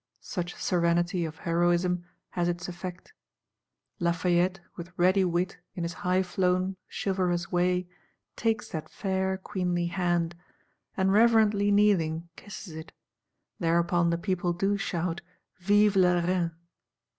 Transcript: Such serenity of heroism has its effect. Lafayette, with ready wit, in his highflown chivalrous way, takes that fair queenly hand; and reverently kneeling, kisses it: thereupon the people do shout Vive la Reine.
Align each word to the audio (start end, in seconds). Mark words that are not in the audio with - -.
Such 0.21 0.55
serenity 0.55 1.25
of 1.25 1.37
heroism 1.37 2.05
has 2.31 2.49
its 2.49 2.67
effect. 2.67 3.13
Lafayette, 3.99 4.59
with 4.75 4.91
ready 4.97 5.23
wit, 5.23 5.59
in 5.75 5.83
his 5.83 5.93
highflown 5.93 6.75
chivalrous 6.89 7.51
way, 7.51 7.87
takes 8.35 8.67
that 8.69 8.89
fair 8.89 9.37
queenly 9.37 9.85
hand; 9.85 10.33
and 10.97 11.13
reverently 11.13 11.69
kneeling, 11.69 12.27
kisses 12.35 12.73
it: 12.73 12.91
thereupon 13.59 14.09
the 14.09 14.17
people 14.17 14.53
do 14.53 14.75
shout 14.75 15.21
Vive 15.59 15.95
la 15.95 16.13
Reine. 16.13 16.51